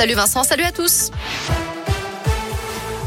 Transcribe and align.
Salut 0.00 0.14
Vincent, 0.14 0.44
salut 0.44 0.62
à 0.62 0.70
tous. 0.70 1.10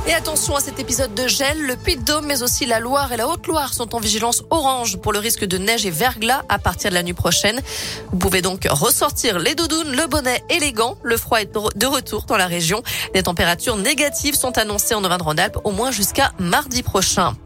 Et 0.07 0.13
attention 0.13 0.57
à 0.57 0.59
cet 0.59 0.77
épisode 0.77 1.13
de 1.13 1.25
gel, 1.25 1.57
le 1.61 1.77
Puy-de-Dôme 1.77 2.25
mais 2.25 2.43
aussi 2.43 2.65
la 2.65 2.81
Loire 2.81 3.13
et 3.13 3.17
la 3.17 3.29
Haute-Loire 3.29 3.73
sont 3.73 3.95
en 3.95 3.99
vigilance 4.01 4.43
orange 4.49 4.97
pour 4.97 5.13
le 5.13 5.19
risque 5.19 5.45
de 5.45 5.57
neige 5.57 5.85
et 5.85 5.89
verglas 5.89 6.43
à 6.49 6.59
partir 6.59 6.89
de 6.89 6.95
la 6.95 7.03
nuit 7.03 7.13
prochaine. 7.13 7.61
Vous 8.11 8.17
pouvez 8.17 8.41
donc 8.41 8.67
ressortir 8.69 9.39
les 9.39 9.55
doudounes, 9.55 9.95
le 9.95 10.05
bonnet 10.07 10.43
et 10.49 10.59
les 10.59 10.73
gants. 10.73 10.97
Le 11.01 11.15
froid 11.15 11.39
est 11.39 11.55
de 11.55 11.85
retour 11.85 12.23
dans 12.23 12.35
la 12.35 12.47
région. 12.47 12.83
Les 13.15 13.23
températures 13.23 13.77
négatives 13.77 14.35
sont 14.35 14.57
annoncées 14.57 14.93
en 14.93 15.03
Auvergne-Rhône-Alpes 15.05 15.59
au 15.63 15.71
moins 15.71 15.91
jusqu'à 15.91 16.33
mardi 16.39 16.83
prochain. 16.83 17.37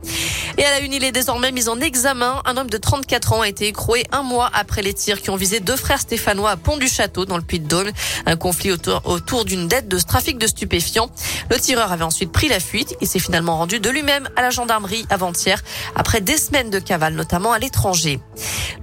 Et 0.58 0.64
à 0.64 0.72
la 0.72 0.80
une, 0.80 0.94
il 0.94 1.04
est 1.04 1.12
désormais 1.12 1.52
mis 1.52 1.68
en 1.68 1.82
examen. 1.82 2.42
Un 2.46 2.56
homme 2.56 2.70
de 2.70 2.78
34 2.78 3.34
ans 3.34 3.42
a 3.42 3.48
été 3.50 3.68
écroué 3.68 4.06
un 4.14 4.22
mois 4.22 4.50
après 4.54 4.82
les 4.82 4.94
tirs 4.94 5.22
qui 5.22 5.30
ont 5.30 5.36
visé 5.36 5.60
deux 5.60 5.76
frères 5.76 6.00
stéphanois 6.00 6.52
à 6.52 6.56
Pont-du-Château 6.56 7.26
dans 7.26 7.36
le 7.36 7.44
Puy-de-Dôme. 7.44 7.92
Un 8.26 8.38
conflit 8.38 8.72
autour, 8.72 9.44
d'une 9.44 9.68
dette 9.68 9.90
de 9.90 10.00
trafic 10.00 10.38
de 10.38 10.48
stupéfiants. 10.48 11.10
Le 11.50 11.60
tireur 11.60 11.92
avait 11.92 12.06
ensuite 12.06 12.32
pris 12.32 12.48
la 12.48 12.62
fuite. 12.62 12.96
Il 13.02 13.08
s'est 13.08 13.20
finalement 13.20 13.58
rendu 13.58 13.82
de 13.82 13.90
lui-même 13.90 14.30
à 14.38 14.42
la 14.42 14.50
gendarmerie 14.50 15.06
avant-hier 15.10 15.62
après 15.94 16.22
des 16.22 16.38
semaines 16.38 16.70
de 16.70 16.80
cavale, 16.80 17.16
notamment 17.16 17.52
à 17.52 17.60
l'étranger. 17.60 18.22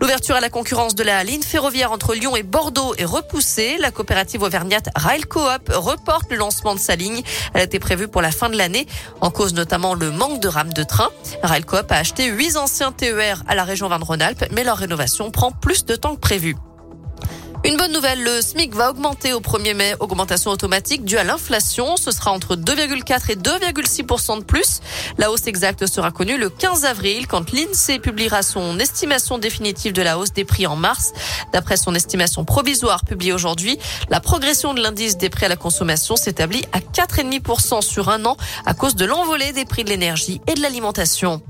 L'ouverture 0.00 0.34
à 0.34 0.40
la 0.40 0.50
concurrence 0.50 0.94
de 0.94 1.04
la 1.04 1.24
ligne 1.24 1.42
ferroviaire 1.42 1.92
entre 1.92 2.14
Lyon 2.14 2.36
et 2.36 2.42
Bordeaux 2.42 2.94
est 2.98 3.04
repoussée. 3.04 3.78
La 3.78 3.90
coopérative 3.90 4.42
auvergnate 4.42 4.88
Rail 4.94 5.22
Coop 5.22 5.70
reporte 5.72 6.30
le 6.30 6.36
lancement 6.36 6.74
de 6.74 6.80
sa 6.80 6.96
ligne. 6.96 7.22
Elle 7.54 7.62
était 7.62 7.78
prévue 7.78 8.08
pour 8.08 8.20
la 8.20 8.30
fin 8.30 8.50
de 8.50 8.58
l'année, 8.58 8.86
en 9.22 9.30
cause 9.30 9.54
notamment 9.54 9.94
le 9.94 10.10
manque 10.10 10.40
de 10.40 10.48
rames 10.48 10.72
de 10.72 10.82
train. 10.82 11.08
Coop 11.64 11.90
a 11.90 11.96
acheté 11.96 12.26
huit 12.26 12.56
anciens 12.56 12.92
TER 12.92 13.42
à 13.46 13.54
la 13.54 13.64
région 13.64 13.88
Vin-de-Rhône-Alpes, 13.88 14.46
mais 14.52 14.64
leur 14.64 14.76
rénovation 14.76 15.30
prend 15.30 15.50
plus 15.50 15.84
de 15.84 15.96
temps 15.96 16.14
que 16.14 16.20
prévu. 16.20 16.56
Une 17.64 17.76
bonne 17.76 17.92
nouvelle, 17.92 18.24
le 18.24 18.42
SMIC 18.42 18.74
va 18.74 18.90
augmenter 18.90 19.32
au 19.32 19.40
1er 19.40 19.74
mai, 19.74 19.94
augmentation 20.00 20.50
automatique 20.50 21.04
due 21.04 21.16
à 21.16 21.22
l'inflation. 21.22 21.96
Ce 21.96 22.10
sera 22.10 22.32
entre 22.32 22.56
2,4 22.56 23.30
et 23.30 23.36
2,6 23.36 24.40
de 24.40 24.44
plus. 24.44 24.80
La 25.16 25.30
hausse 25.30 25.46
exacte 25.46 25.86
sera 25.86 26.10
connue 26.10 26.38
le 26.38 26.50
15 26.50 26.84
avril 26.84 27.28
quand 27.28 27.52
l'INSEE 27.52 28.00
publiera 28.00 28.42
son 28.42 28.80
estimation 28.80 29.38
définitive 29.38 29.92
de 29.92 30.02
la 30.02 30.18
hausse 30.18 30.32
des 30.32 30.44
prix 30.44 30.66
en 30.66 30.74
mars. 30.74 31.12
D'après 31.52 31.76
son 31.76 31.94
estimation 31.94 32.44
provisoire 32.44 33.04
publiée 33.04 33.32
aujourd'hui, 33.32 33.78
la 34.10 34.18
progression 34.18 34.74
de 34.74 34.82
l'indice 34.82 35.16
des 35.16 35.30
prix 35.30 35.46
à 35.46 35.48
la 35.48 35.56
consommation 35.56 36.16
s'établit 36.16 36.64
à 36.72 36.80
4,5% 36.80 37.80
sur 37.80 38.08
un 38.08 38.24
an 38.24 38.36
à 38.66 38.74
cause 38.74 38.96
de 38.96 39.04
l'envolée 39.04 39.52
des 39.52 39.66
prix 39.66 39.84
de 39.84 39.90
l'énergie 39.90 40.40
et 40.48 40.54
de 40.54 40.62
l'alimentation. 40.62 41.40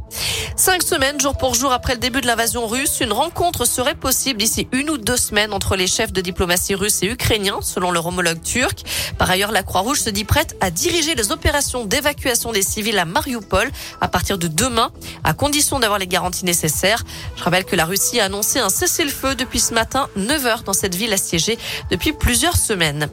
Cinq 0.56 0.82
semaines, 0.82 1.18
jour 1.18 1.38
pour 1.38 1.54
jour 1.54 1.72
après 1.72 1.94
le 1.94 1.98
début 1.98 2.20
de 2.20 2.26
l'invasion 2.26 2.66
russe, 2.66 3.00
une 3.00 3.12
rencontre 3.12 3.64
serait 3.64 3.94
possible 3.94 4.38
d'ici 4.38 4.68
une 4.72 4.90
ou 4.90 4.98
deux 4.98 5.16
semaines 5.16 5.54
entre 5.54 5.74
les 5.74 5.86
chefs 5.86 6.01
de 6.10 6.20
diplomatie 6.20 6.74
russe 6.74 7.02
et 7.02 7.06
ukrainien, 7.06 7.60
selon 7.62 7.92
leur 7.92 8.06
homologue 8.06 8.42
turc. 8.42 8.82
Par 9.18 9.30
ailleurs, 9.30 9.52
la 9.52 9.62
Croix-Rouge 9.62 10.00
se 10.00 10.10
dit 10.10 10.24
prête 10.24 10.56
à 10.60 10.70
diriger 10.72 11.14
les 11.14 11.30
opérations 11.30 11.84
d'évacuation 11.84 12.50
des 12.50 12.62
civils 12.62 12.98
à 12.98 13.04
Mariupol 13.04 13.70
à 14.00 14.08
partir 14.08 14.38
de 14.38 14.48
demain, 14.48 14.90
à 15.22 15.34
condition 15.34 15.78
d'avoir 15.78 16.00
les 16.00 16.08
garanties 16.08 16.44
nécessaires. 16.44 17.04
Je 17.36 17.44
rappelle 17.44 17.64
que 17.64 17.76
la 17.76 17.84
Russie 17.84 18.18
a 18.18 18.24
annoncé 18.24 18.58
un 18.58 18.70
cessez-le-feu 18.70 19.36
depuis 19.36 19.60
ce 19.60 19.74
matin, 19.74 20.08
9 20.16 20.46
heures 20.46 20.62
dans 20.64 20.72
cette 20.72 20.96
ville 20.96 21.12
assiégée 21.12 21.58
depuis 21.90 22.12
plusieurs 22.12 22.56
semaines. 22.56 23.08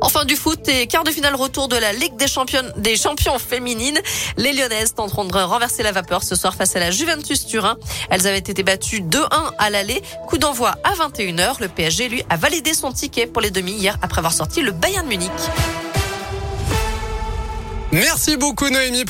Enfin 0.00 0.24
du 0.24 0.36
foot 0.36 0.68
et 0.68 0.86
quart 0.86 1.04
de 1.04 1.10
finale 1.10 1.34
retour 1.34 1.68
de 1.68 1.76
la 1.76 1.92
Ligue 1.92 2.16
des 2.16 2.28
champions 2.28 2.62
des 2.76 2.96
champions 2.96 3.38
féminines. 3.38 3.98
Les 4.36 4.52
Lyonnaises 4.52 4.94
tenteront 4.94 5.24
de 5.24 5.32
renverser 5.36 5.82
la 5.82 5.92
vapeur 5.92 6.22
ce 6.22 6.34
soir 6.34 6.54
face 6.54 6.76
à 6.76 6.80
la 6.80 6.90
Juventus 6.90 7.46
Turin. 7.46 7.76
Elles 8.10 8.26
avaient 8.26 8.38
été 8.38 8.62
battues 8.62 9.00
2-1 9.00 9.26
à 9.58 9.70
l'aller. 9.70 10.02
Coup 10.28 10.38
d'envoi 10.38 10.74
à 10.84 10.92
21h. 10.92 11.60
Le 11.60 11.68
PSG 11.68 12.08
lui 12.08 12.22
a 12.28 12.36
validé 12.36 12.74
son 12.74 12.92
ticket 12.92 13.26
pour 13.26 13.40
les 13.40 13.50
demi 13.50 13.72
hier 13.72 13.96
après 14.02 14.18
avoir 14.18 14.34
sorti 14.34 14.60
le 14.60 14.72
Bayern 14.72 15.06
Munich. 15.06 15.30
Merci 17.92 18.36
beaucoup 18.36 18.68
Noémie. 18.68 19.06